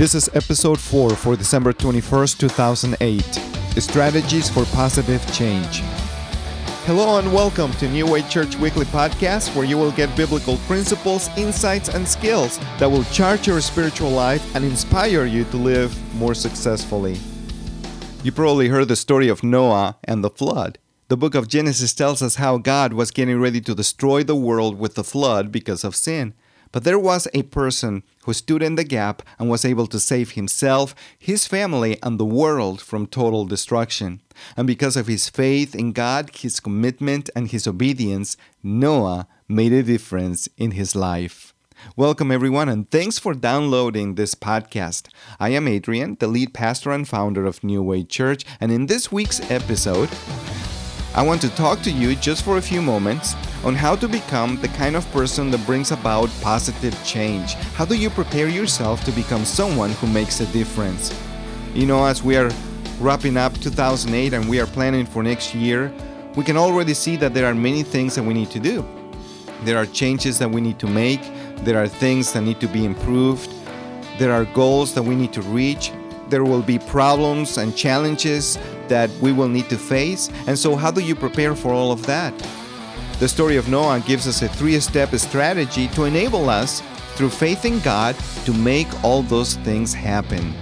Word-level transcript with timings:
This 0.00 0.14
is 0.14 0.30
episode 0.32 0.80
4 0.80 1.10
for 1.10 1.36
December 1.36 1.74
21st, 1.74 2.38
2008 2.38 3.22
Strategies 3.82 4.48
for 4.48 4.64
Positive 4.74 5.20
Change. 5.34 5.82
Hello 6.86 7.18
and 7.18 7.30
welcome 7.34 7.70
to 7.72 7.86
New 7.86 8.10
Way 8.10 8.22
Church 8.22 8.56
Weekly 8.56 8.86
Podcast, 8.86 9.54
where 9.54 9.66
you 9.66 9.76
will 9.76 9.92
get 9.92 10.16
biblical 10.16 10.56
principles, 10.66 11.28
insights, 11.36 11.90
and 11.90 12.08
skills 12.08 12.58
that 12.78 12.90
will 12.90 13.04
charge 13.12 13.46
your 13.46 13.60
spiritual 13.60 14.08
life 14.08 14.56
and 14.56 14.64
inspire 14.64 15.26
you 15.26 15.44
to 15.44 15.58
live 15.58 15.94
more 16.14 16.32
successfully. 16.34 17.18
You 18.24 18.32
probably 18.32 18.68
heard 18.68 18.88
the 18.88 18.96
story 18.96 19.28
of 19.28 19.42
Noah 19.42 19.98
and 20.04 20.24
the 20.24 20.30
flood. 20.30 20.78
The 21.08 21.18
book 21.18 21.34
of 21.34 21.46
Genesis 21.46 21.92
tells 21.92 22.22
us 22.22 22.36
how 22.36 22.56
God 22.56 22.94
was 22.94 23.10
getting 23.10 23.38
ready 23.38 23.60
to 23.60 23.74
destroy 23.74 24.22
the 24.22 24.34
world 24.34 24.78
with 24.78 24.94
the 24.94 25.04
flood 25.04 25.52
because 25.52 25.84
of 25.84 25.94
sin. 25.94 26.32
But 26.72 26.84
there 26.84 27.00
was 27.00 27.26
a 27.34 27.42
person 27.42 28.04
who 28.24 28.32
stood 28.32 28.62
in 28.62 28.76
the 28.76 28.84
gap 28.84 29.22
and 29.38 29.50
was 29.50 29.64
able 29.64 29.88
to 29.88 29.98
save 29.98 30.32
himself, 30.32 30.94
his 31.18 31.46
family, 31.46 31.98
and 32.00 32.18
the 32.18 32.24
world 32.24 32.80
from 32.80 33.08
total 33.08 33.44
destruction. 33.44 34.20
And 34.56 34.68
because 34.68 34.96
of 34.96 35.08
his 35.08 35.28
faith 35.28 35.74
in 35.74 35.90
God, 35.90 36.30
his 36.36 36.60
commitment, 36.60 37.28
and 37.34 37.48
his 37.48 37.66
obedience, 37.66 38.36
Noah 38.62 39.26
made 39.48 39.72
a 39.72 39.82
difference 39.82 40.48
in 40.56 40.72
his 40.72 40.94
life. 40.94 41.54
Welcome, 41.96 42.30
everyone, 42.30 42.68
and 42.68 42.88
thanks 42.88 43.18
for 43.18 43.34
downloading 43.34 44.14
this 44.14 44.36
podcast. 44.36 45.08
I 45.40 45.48
am 45.48 45.66
Adrian, 45.66 46.18
the 46.20 46.28
lead 46.28 46.54
pastor 46.54 46.92
and 46.92 47.08
founder 47.08 47.46
of 47.46 47.64
New 47.64 47.82
Way 47.82 48.04
Church, 48.04 48.44
and 48.60 48.70
in 48.70 48.86
this 48.86 49.10
week's 49.10 49.40
episode, 49.50 50.10
I 51.16 51.22
want 51.22 51.40
to 51.40 51.48
talk 51.56 51.82
to 51.82 51.90
you 51.90 52.14
just 52.14 52.44
for 52.44 52.58
a 52.58 52.62
few 52.62 52.80
moments 52.80 53.34
on 53.64 53.74
how 53.74 53.94
to 53.96 54.08
become 54.08 54.60
the 54.60 54.68
kind 54.68 54.96
of 54.96 55.10
person 55.12 55.50
that 55.50 55.64
brings 55.66 55.90
about 55.90 56.30
positive 56.40 56.96
change. 57.04 57.54
How 57.74 57.84
do 57.84 57.94
you 57.94 58.10
prepare 58.10 58.48
yourself 58.48 59.04
to 59.04 59.12
become 59.12 59.44
someone 59.44 59.90
who 59.90 60.06
makes 60.06 60.40
a 60.40 60.46
difference? 60.46 61.14
You 61.74 61.86
know, 61.86 62.04
as 62.04 62.22
we 62.22 62.36
are 62.36 62.50
wrapping 62.98 63.36
up 63.36 63.58
2008 63.60 64.32
and 64.32 64.48
we 64.48 64.60
are 64.60 64.66
planning 64.66 65.06
for 65.06 65.22
next 65.22 65.54
year, 65.54 65.92
we 66.36 66.44
can 66.44 66.56
already 66.56 66.94
see 66.94 67.16
that 67.16 67.34
there 67.34 67.46
are 67.46 67.54
many 67.54 67.82
things 67.82 68.14
that 68.14 68.22
we 68.22 68.34
need 68.34 68.50
to 68.50 68.60
do. 68.60 68.86
There 69.64 69.76
are 69.76 69.86
changes 69.86 70.38
that 70.38 70.50
we 70.50 70.60
need 70.60 70.78
to 70.78 70.86
make, 70.86 71.20
there 71.64 71.82
are 71.82 71.88
things 71.88 72.32
that 72.32 72.42
need 72.42 72.60
to 72.60 72.68
be 72.68 72.84
improved, 72.84 73.52
there 74.18 74.32
are 74.32 74.46
goals 74.46 74.94
that 74.94 75.02
we 75.02 75.14
need 75.14 75.32
to 75.34 75.42
reach, 75.42 75.92
there 76.30 76.44
will 76.44 76.62
be 76.62 76.78
problems 76.78 77.58
and 77.58 77.76
challenges 77.76 78.58
that 78.88 79.10
we 79.20 79.32
will 79.32 79.48
need 79.48 79.68
to 79.68 79.76
face. 79.76 80.30
And 80.46 80.58
so, 80.58 80.76
how 80.76 80.90
do 80.90 81.00
you 81.00 81.14
prepare 81.14 81.54
for 81.54 81.72
all 81.72 81.92
of 81.92 82.06
that? 82.06 82.32
The 83.20 83.28
story 83.28 83.58
of 83.58 83.68
Noah 83.68 84.00
gives 84.00 84.26
us 84.26 84.40
a 84.40 84.48
three 84.48 84.80
step 84.80 85.14
strategy 85.16 85.88
to 85.88 86.04
enable 86.04 86.48
us, 86.48 86.80
through 87.16 87.28
faith 87.28 87.66
in 87.66 87.78
God, 87.80 88.16
to 88.46 88.54
make 88.54 88.88
all 89.04 89.20
those 89.20 89.56
things 89.56 89.92
happen. 89.92 90.54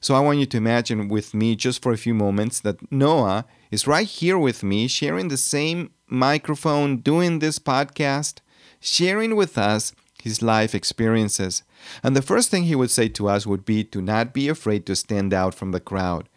So, 0.00 0.14
I 0.14 0.20
want 0.20 0.38
you 0.38 0.46
to 0.46 0.56
imagine 0.56 1.08
with 1.08 1.34
me 1.34 1.54
just 1.54 1.82
for 1.82 1.92
a 1.92 1.98
few 1.98 2.14
moments 2.14 2.60
that 2.60 2.90
Noah 2.90 3.44
is 3.70 3.86
right 3.86 4.06
here 4.06 4.38
with 4.38 4.62
me, 4.62 4.88
sharing 4.88 5.28
the 5.28 5.36
same 5.36 5.90
microphone, 6.06 6.96
doing 7.02 7.40
this 7.40 7.58
podcast, 7.58 8.38
sharing 8.80 9.36
with 9.36 9.58
us 9.58 9.92
his 10.22 10.40
life 10.40 10.74
experiences. 10.74 11.62
And 12.02 12.16
the 12.16 12.22
first 12.22 12.50
thing 12.50 12.62
he 12.62 12.74
would 12.74 12.90
say 12.90 13.08
to 13.08 13.28
us 13.28 13.46
would 13.46 13.66
be 13.66 13.84
to 13.84 14.00
not 14.00 14.32
be 14.32 14.48
afraid 14.48 14.86
to 14.86 14.96
stand 14.96 15.34
out 15.34 15.54
from 15.54 15.72
the 15.72 15.80
crowd. 15.80 16.30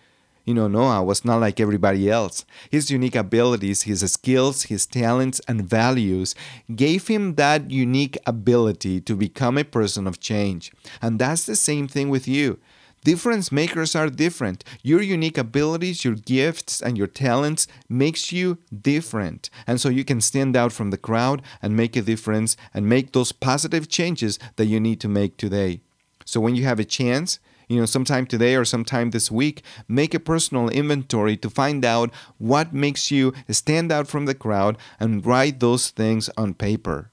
You 0.50 0.56
know, 0.56 0.68
Noah 0.68 1.04
was 1.04 1.24
not 1.24 1.42
like 1.42 1.60
everybody 1.60 2.10
else. 2.10 2.44
His 2.72 2.90
unique 2.90 3.16
abilities, 3.16 3.84
his 3.84 4.02
skills, 4.12 4.64
his 4.64 4.88
talents, 4.88 5.40
and 5.48 5.62
values 5.62 6.34
gave 6.76 7.08
him 7.08 7.36
that 7.36 7.70
unique 7.70 8.18
ability 8.26 9.00
to 9.02 9.16
become 9.16 9.60
a 9.60 9.64
person 9.64 10.08
of 10.08 10.20
change. 10.20 10.72
And 11.04 11.20
that's 11.20 11.46
the 11.46 11.56
same 11.56 11.88
thing 11.88 12.10
with 12.10 12.28
you. 12.28 12.58
Difference 13.04 13.52
makers 13.52 13.96
are 13.96 14.10
different. 14.10 14.64
Your 14.82 15.04
unique 15.04 15.38
abilities, 15.38 16.04
your 16.04 16.16
gifts, 16.16 16.82
and 16.82 16.98
your 16.98 17.06
talents 17.06 17.68
makes 17.88 18.32
you 18.32 18.58
different. 18.76 19.52
And 19.68 19.80
so 19.80 19.90
you 19.90 20.04
can 20.04 20.20
stand 20.20 20.58
out 20.58 20.72
from 20.72 20.90
the 20.90 20.98
crowd 20.98 21.44
and 21.62 21.78
make 21.78 21.96
a 21.96 22.02
difference 22.02 22.58
and 22.74 22.90
make 22.90 23.12
those 23.12 23.32
positive 23.32 23.88
changes 23.88 24.40
that 24.56 24.66
you 24.66 24.80
need 24.80 25.00
to 25.02 25.08
make 25.08 25.38
today. 25.38 25.82
So 26.26 26.40
when 26.40 26.56
you 26.56 26.64
have 26.64 26.80
a 26.80 26.86
chance, 26.86 27.38
you 27.70 27.80
know, 27.80 27.86
sometime 27.86 28.26
today 28.26 28.56
or 28.56 28.66
sometime 28.66 29.12
this 29.12 29.32
week, 29.32 29.64
make 29.88 30.14
a 30.14 30.20
personal 30.20 30.70
inventory 30.70 31.38
to 31.38 31.50
find 31.50 31.86
out 31.86 32.12
what 32.40 32.74
makes 32.74 33.12
you 33.12 33.32
stand 33.50 33.92
out 33.92 34.08
from 34.08 34.26
the 34.26 34.34
crowd 34.34 34.76
and 35.00 35.26
write 35.26 35.60
those 35.60 35.92
things 35.92 36.30
on 36.36 36.56
paper. 36.56 37.12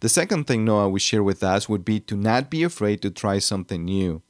The 0.00 0.08
second 0.08 0.46
thing 0.46 0.64
Noah 0.64 0.88
would 0.88 1.02
share 1.02 1.22
with 1.22 1.42
us 1.42 1.68
would 1.68 1.84
be 1.84 2.00
to 2.00 2.16
not 2.16 2.50
be 2.50 2.64
afraid 2.64 3.02
to 3.02 3.10
try 3.10 3.38
something 3.38 3.84
new. 3.84 4.22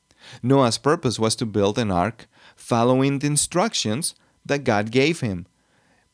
Noah's 0.43 0.79
purpose 0.79 1.19
was 1.19 1.35
to 1.37 1.47
build 1.47 1.79
an 1.79 1.91
ark 1.91 2.27
following 2.57 3.19
the 3.19 3.27
instructions 3.27 4.15
that 4.45 4.65
God 4.65 4.91
gave 4.91 5.21
him. 5.21 5.47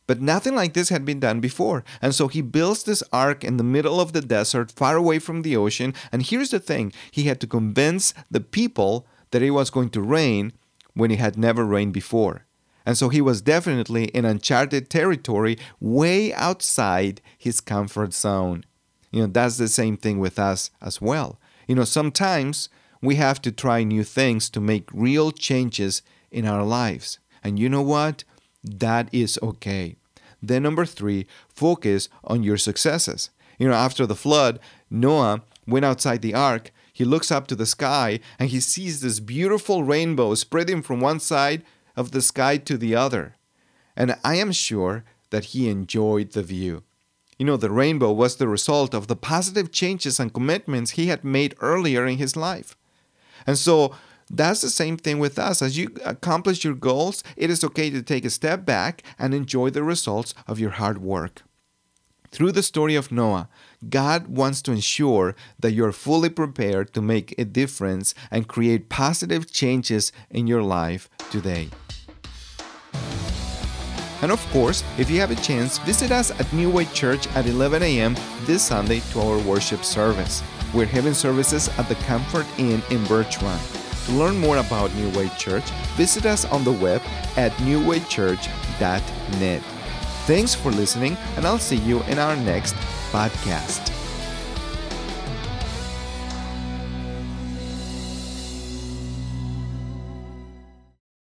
But 0.07 0.21
nothing 0.21 0.57
like 0.57 0.75
this 0.75 0.89
had 0.89 1.05
been 1.05 1.21
done 1.21 1.41
before. 1.41 1.85
And 2.03 2.15
so 2.15 2.27
he 2.27 2.41
builds 2.41 2.83
this 2.83 3.03
ark 3.13 3.45
in 3.45 3.57
the 3.57 3.65
middle 3.65 4.01
of 4.01 4.13
the 4.13 4.21
desert, 4.21 4.73
far 4.73 4.97
away 4.97 5.21
from 5.21 5.43
the 5.43 5.57
ocean. 5.57 5.95
And 6.11 6.23
here's 6.23 6.51
the 6.51 6.59
thing 6.59 6.93
he 7.11 7.25
had 7.25 7.41
to 7.41 7.47
convince 7.47 8.13
the 8.31 8.41
people 8.41 9.07
that 9.31 9.43
it 9.43 9.51
was 9.51 9.71
going 9.71 9.91
to 9.91 10.01
rain 10.01 10.53
when 10.95 11.11
it 11.11 11.19
had 11.19 11.39
never 11.39 11.65
rained 11.65 11.93
before. 11.93 12.47
And 12.87 12.97
so 12.97 13.09
he 13.09 13.21
was 13.21 13.43
definitely 13.43 14.07
in 14.07 14.25
uncharted 14.25 14.91
territory, 14.91 15.59
way 15.81 16.33
outside 16.35 17.21
his 17.37 17.61
comfort 17.61 18.15
zone. 18.15 18.65
You 19.11 19.23
know, 19.23 19.27
that's 19.27 19.59
the 19.59 19.69
same 19.69 19.97
thing 19.97 20.19
with 20.19 20.39
us 20.39 20.71
as 20.81 21.01
well. 21.01 21.39
You 21.67 21.75
know, 21.75 21.85
sometimes 21.85 22.69
we 23.03 23.17
have 23.17 23.41
to 23.43 23.53
try 23.53 23.83
new 23.83 24.05
things 24.05 24.51
to 24.51 24.61
make 24.61 24.89
real 24.93 25.31
changes 25.31 26.03
in 26.31 26.47
our 26.47 26.65
lives. 26.65 27.19
And 27.43 27.59
you 27.59 27.69
know 27.69 27.83
what? 27.83 28.25
That 28.63 29.09
is 29.13 29.39
okay. 29.43 29.97
Then, 30.43 30.63
number 30.63 30.85
three, 30.85 31.27
focus 31.49 32.09
on 32.25 32.43
your 32.43 32.57
successes. 32.57 33.31
You 33.59 33.69
know, 33.69 33.75
after 33.75 34.07
the 34.07 34.17
flood, 34.17 34.59
Noah 34.91 35.43
went 35.67 35.85
outside 35.85 36.23
the 36.23 36.35
ark. 36.35 36.73
He 37.01 37.07
looks 37.07 37.33
up 37.33 37.47
to 37.47 37.57
the 37.57 37.65
sky 37.65 38.21
and 38.39 38.51
he 38.51 38.61
sees 38.61 39.01
this 39.01 39.21
beautiful 39.21 39.85
rainbow 39.85 40.35
spreading 40.35 40.83
from 40.83 41.01
one 41.01 41.19
side 41.19 41.63
of 41.97 42.11
the 42.11 42.21
sky 42.21 42.59
to 42.59 42.77
the 42.77 42.95
other. 42.95 43.37
And 43.97 44.17
I 44.23 44.35
am 44.35 44.53
sure 44.53 45.05
that 45.31 45.47
he 45.47 45.71
enjoyed 45.71 46.33
the 46.33 46.43
view. 46.43 46.83
You 47.39 47.47
know, 47.47 47.57
the 47.57 47.71
rainbow 47.71 48.13
was 48.13 48.37
the 48.37 48.49
result 48.49 48.93
of 48.93 49.07
the 49.07 49.17
positive 49.17 49.73
changes 49.73 50.21
and 50.21 50.35
commitments 50.35 50.91
he 50.91 51.07
had 51.07 51.25
made 51.25 51.55
earlier 51.63 52.05
in 52.05 52.19
his 52.19 52.37
life. 52.37 52.77
And 53.47 53.57
so 53.57 53.95
that's 54.29 54.61
the 54.61 54.69
same 54.69 54.99
thing 54.99 55.19
with 55.19 55.39
us. 55.39 55.63
As 55.63 55.79
you 55.79 55.97
accomplish 56.05 56.65
your 56.65 56.75
goals, 56.75 57.25
it 57.35 57.49
is 57.49 57.65
okay 57.65 57.89
to 57.89 58.03
take 58.03 58.27
a 58.27 58.29
step 58.29 58.67
back 58.67 59.03
and 59.19 59.33
enjoy 59.33 59.71
the 59.71 59.83
results 59.83 60.35
of 60.47 60.61
your 60.61 60.73
hard 60.73 60.99
work. 60.99 61.45
Through 62.33 62.53
the 62.53 62.63
story 62.63 62.95
of 62.95 63.11
Noah, 63.11 63.49
God 63.89 64.29
wants 64.29 64.63
to 64.63 64.73
ensure 64.73 65.35
that 65.59 65.73
you're 65.73 65.93
fully 65.93 66.29
prepared 66.29 66.95
to 66.95 67.03
make 67.03 67.35
a 67.37 67.45
difference 67.45 68.15
and 68.31 68.47
create 68.47 68.89
positive 68.89 69.51
changes 69.51 70.13
in 70.31 70.47
your 70.47 70.63
life 70.63 71.09
today. 71.31 71.71
And 74.23 74.31
of 74.31 74.47
course, 74.51 74.85
if 74.99 75.11
you 75.11 75.19
have 75.21 75.31
a 75.31 75.37
chance, 75.37 75.79
visit 75.79 76.13
us 76.13 76.31
at 76.39 76.53
New 76.53 76.71
Way 76.71 76.85
Church 76.87 77.27
at 77.35 77.47
11 77.47 77.83
a.m. 77.83 78.15
this 78.43 78.63
Sunday 78.63 79.01
to 79.13 79.21
our 79.21 79.39
worship 79.39 79.83
service. 79.83 80.43
We're 80.73 80.87
having 80.87 81.15
services 81.15 81.69
at 81.79 81.89
the 81.89 81.95
Comfort 82.07 82.47
Inn 82.59 82.83
in 82.91 83.05
Birch 83.07 83.43
Run. 83.43 83.59
To 84.07 84.13
learn 84.13 84.39
more 84.39 84.59
about 84.59 84.95
New 84.95 85.11
Way 85.11 85.31
Church, 85.39 85.69
visit 85.97 86.27
us 86.27 86.45
on 86.45 86.65
the 86.65 86.73
web 86.73 87.03
at 87.37 87.53
newwaychurch.net. 87.53 89.63
Thanks 90.31 90.55
for 90.55 90.71
listening, 90.71 91.17
and 91.37 91.45
I'll 91.45 91.59
see 91.59 91.79
you 91.79 92.05
in 92.05 92.21
our 92.21 92.37
next 92.37 92.77
podcast. 93.11 94.00